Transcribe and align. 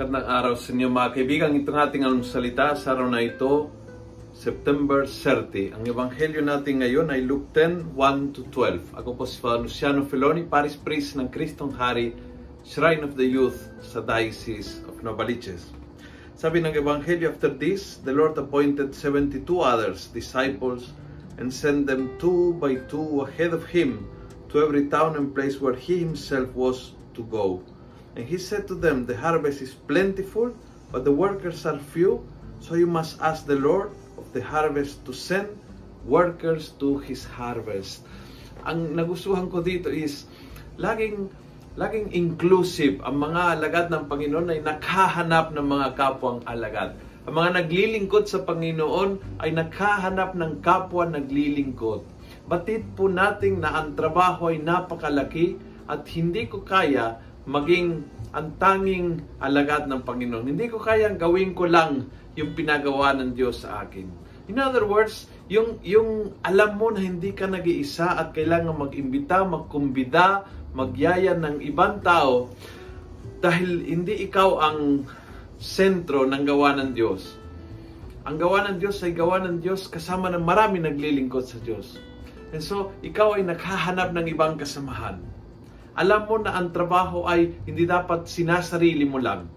magandang 0.00 0.32
araw 0.32 0.54
sa 0.56 0.72
inyo 0.72 0.88
mga 0.88 1.12
kaibigan. 1.12 1.52
Itong 1.60 1.76
ating 1.76 2.08
almusalita 2.08 2.72
sa 2.72 2.96
araw 2.96 3.12
na 3.12 3.20
ito, 3.20 3.68
September 4.32 5.04
30. 5.04 5.76
Ang 5.76 5.84
ebanghelyo 5.84 6.40
natin 6.40 6.80
ngayon 6.80 7.12
ay 7.12 7.20
Luke 7.20 7.52
10, 7.52 7.92
1 7.92 8.32
to 8.32 8.48
12. 8.48 8.96
Ako 8.96 9.12
po 9.12 9.28
si 9.28 9.36
Father 9.36 9.68
Luciano 9.68 10.00
Feloni, 10.08 10.48
Paris 10.48 10.72
Priest 10.72 11.20
ng 11.20 11.28
Kristong 11.28 11.76
Hari, 11.76 12.16
Shrine 12.64 13.04
of 13.04 13.12
the 13.12 13.28
Youth 13.28 13.68
sa 13.84 14.00
Diocese 14.00 14.80
of 14.88 15.04
Novaliches. 15.04 15.68
Sabi 16.32 16.64
ng 16.64 16.72
ebanghelyo, 16.72 17.36
after 17.36 17.52
this, 17.52 18.00
the 18.00 18.16
Lord 18.16 18.40
appointed 18.40 18.96
72 18.96 19.44
others, 19.60 20.08
disciples, 20.16 20.96
and 21.36 21.52
sent 21.52 21.84
them 21.84 22.16
two 22.16 22.56
by 22.56 22.80
two 22.88 23.28
ahead 23.28 23.52
of 23.52 23.68
him 23.68 24.08
to 24.48 24.64
every 24.64 24.88
town 24.88 25.20
and 25.20 25.36
place 25.36 25.60
where 25.60 25.76
he 25.76 26.00
himself 26.00 26.48
was 26.56 26.96
to 27.12 27.20
go. 27.28 27.60
And 28.16 28.26
he 28.26 28.38
said 28.38 28.66
to 28.68 28.74
them, 28.74 29.06
The 29.06 29.16
harvest 29.16 29.62
is 29.62 29.74
plentiful, 29.74 30.50
but 30.90 31.06
the 31.06 31.14
workers 31.14 31.66
are 31.66 31.78
few, 31.78 32.26
so 32.58 32.74
you 32.74 32.86
must 32.86 33.20
ask 33.22 33.46
the 33.46 33.58
Lord 33.58 33.94
of 34.18 34.26
the 34.34 34.42
harvest 34.42 35.04
to 35.06 35.12
send 35.14 35.48
workers 36.04 36.74
to 36.82 36.98
his 36.98 37.22
harvest. 37.24 38.02
Ang 38.66 38.98
nagustuhan 38.98 39.48
ko 39.48 39.62
dito 39.64 39.88
is 39.88 40.26
laging 40.80 41.30
laging 41.78 42.10
inclusive 42.12 42.98
ang 43.06 43.22
mga 43.22 43.56
alagad 43.56 43.86
ng 43.94 44.10
Panginoon 44.10 44.52
ay 44.52 44.60
nakahanap 44.60 45.54
ng 45.54 45.64
mga 45.64 45.88
kapwang 45.94 46.42
alagad. 46.44 46.98
Ang 47.30 47.34
mga 47.36 47.62
naglilingkod 47.62 48.26
sa 48.26 48.42
Panginoon 48.42 49.38
ay 49.38 49.54
nakahanap 49.54 50.34
ng 50.34 50.64
kapwa 50.64 51.06
naglilingkod. 51.06 52.02
Batid 52.50 52.96
po 52.98 53.06
nating 53.06 53.62
na 53.62 53.76
ang 53.76 53.94
trabaho 53.94 54.50
ay 54.50 54.58
napakalaki 54.58 55.60
at 55.86 56.02
hindi 56.10 56.50
ko 56.50 56.66
kaya 56.66 57.22
maging 57.50 58.06
ang 58.30 58.54
tanging 58.62 59.26
alagad 59.42 59.90
ng 59.90 60.06
Panginoon. 60.06 60.46
Hindi 60.46 60.70
ko 60.70 60.78
kayang 60.78 61.18
gawin 61.18 61.50
ko 61.50 61.66
lang 61.66 62.06
yung 62.38 62.54
pinagawa 62.54 63.10
ng 63.18 63.34
Diyos 63.34 63.66
sa 63.66 63.82
akin. 63.82 64.06
In 64.46 64.62
other 64.62 64.86
words, 64.86 65.26
yung, 65.50 65.82
yung 65.82 66.38
alam 66.46 66.78
mo 66.78 66.94
na 66.94 67.02
hindi 67.02 67.34
ka 67.34 67.50
nag-iisa 67.50 68.22
at 68.22 68.30
kailangan 68.30 68.86
mag-imbita, 68.86 69.42
magkumbida, 69.42 70.46
magyaya 70.70 71.34
ng 71.34 71.58
ibang 71.66 71.98
tao 72.06 72.54
dahil 73.42 73.82
hindi 73.82 74.30
ikaw 74.30 74.62
ang 74.62 75.10
sentro 75.58 76.22
ng 76.30 76.46
gawa 76.46 76.78
ng 76.78 76.94
Diyos. 76.94 77.34
Ang 78.30 78.38
gawa 78.38 78.70
ng 78.70 78.78
Diyos 78.78 79.02
ay 79.02 79.10
gawa 79.10 79.42
ng 79.42 79.58
Diyos 79.58 79.90
kasama 79.90 80.30
ng 80.30 80.46
marami 80.46 80.78
naglilingkod 80.78 81.50
sa 81.50 81.58
Diyos. 81.66 81.98
And 82.54 82.62
so, 82.62 82.94
ikaw 83.02 83.38
ay 83.38 83.42
naghahanap 83.42 84.14
ng 84.14 84.26
ibang 84.30 84.54
kasamahan 84.54 85.18
alam 85.94 86.26
mo 86.26 86.36
na 86.38 86.54
ang 86.54 86.70
trabaho 86.70 87.26
ay 87.26 87.54
hindi 87.66 87.84
dapat 87.86 88.26
sinasarili 88.26 89.06
mo 89.06 89.18
lang. 89.18 89.50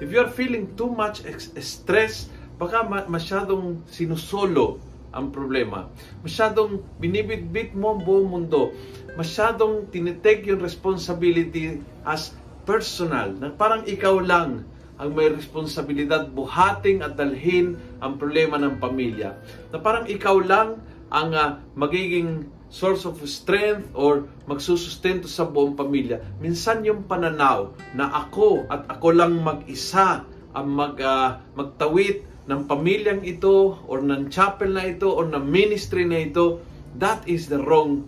If 0.00 0.08
you're 0.08 0.32
feeling 0.32 0.74
too 0.74 0.88
much 0.88 1.22
stress, 1.60 2.32
baka 2.56 2.84
masyadong 3.08 3.84
sinusolo 3.84 4.80
ang 5.10 5.34
problema. 5.34 5.90
Masyadong 6.22 6.80
binibitbit 7.02 7.74
mo 7.74 7.98
ang 7.98 8.00
buong 8.06 8.28
mundo. 8.30 8.72
Masyadong 9.18 9.90
tinitake 9.90 10.46
yung 10.46 10.62
responsibility 10.62 11.82
as 12.06 12.32
personal. 12.62 13.34
Na 13.34 13.50
parang 13.50 13.82
ikaw 13.84 14.22
lang 14.22 14.64
ang 15.00 15.10
may 15.16 15.32
responsibilidad 15.32 16.28
buhating 16.28 17.00
at 17.00 17.16
dalhin 17.16 17.80
ang 17.98 18.20
problema 18.20 18.60
ng 18.60 18.78
pamilya. 18.78 19.34
Na 19.72 19.80
parang 19.80 20.06
ikaw 20.06 20.38
lang 20.38 20.78
ang 21.10 21.34
uh, 21.34 21.58
magiging 21.74 22.46
source 22.70 23.02
of 23.02 23.18
strength 23.26 23.90
or 23.98 24.30
magsusustento 24.46 25.26
sa 25.26 25.42
buong 25.42 25.74
pamilya. 25.74 26.22
Minsan 26.38 26.86
yung 26.86 27.04
pananaw 27.04 27.74
na 27.98 28.08
ako 28.14 28.70
at 28.70 28.86
ako 28.86 29.08
lang 29.10 29.42
mag-isa 29.42 30.22
ang 30.54 30.66
mag, 30.70 30.94
uh, 31.02 31.42
magtawid 31.58 32.22
ng 32.46 32.66
pamilyang 32.70 33.22
ito 33.26 33.78
or 33.86 34.02
ng 34.02 34.30
chapel 34.30 34.70
na 34.70 34.86
ito 34.86 35.10
or 35.10 35.26
ng 35.26 35.42
ministry 35.42 36.06
na 36.06 36.22
ito, 36.26 36.62
that 36.98 37.22
is 37.26 37.50
the 37.50 37.58
wrong 37.58 38.06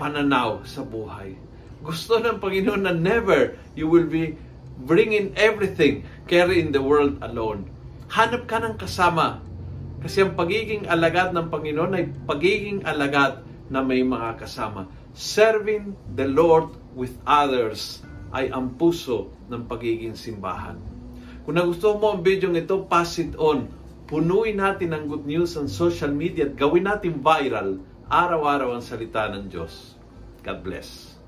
pananaw 0.00 0.60
sa 0.64 0.84
buhay. 0.84 1.36
Gusto 1.80 2.20
ng 2.20 2.40
Panginoon 2.42 2.82
na 2.84 2.92
never 2.96 3.56
you 3.76 3.88
will 3.88 4.08
be 4.08 4.36
bringing 4.84 5.32
everything, 5.36 6.04
carrying 6.28 6.72
the 6.72 6.82
world 6.82 7.16
alone. 7.24 7.68
Hanap 8.12 8.44
ka 8.44 8.60
ng 8.60 8.76
kasama. 8.76 9.40
Kasi 10.04 10.20
ang 10.20 10.36
pagiging 10.36 10.84
alagad 10.92 11.32
ng 11.32 11.48
Panginoon 11.48 11.92
ay 11.96 12.04
pagiging 12.28 12.84
alagad 12.84 13.45
na 13.72 13.82
may 13.82 14.02
mga 14.02 14.38
kasama. 14.38 14.86
Serving 15.16 15.96
the 16.14 16.28
Lord 16.28 16.70
with 16.94 17.16
others 17.24 18.04
ay 18.34 18.52
ang 18.52 18.74
puso 18.76 19.32
ng 19.48 19.64
pagiging 19.66 20.18
simbahan. 20.18 20.76
Kung 21.46 21.56
nagustuhan 21.56 22.02
mo 22.02 22.06
ang 22.14 22.20
video 22.26 22.50
ito, 22.52 22.82
pass 22.90 23.22
it 23.22 23.38
on. 23.38 23.70
Punuin 24.06 24.58
natin 24.58 24.94
ang 24.94 25.10
good 25.10 25.26
news 25.26 25.54
sa 25.54 25.66
social 25.66 26.10
media 26.10 26.46
at 26.50 26.54
gawin 26.58 26.86
natin 26.86 27.22
viral 27.22 27.82
araw-araw 28.06 28.78
ang 28.78 28.82
salita 28.82 29.26
ng 29.30 29.50
Diyos. 29.50 29.98
God 30.46 30.62
bless. 30.62 31.18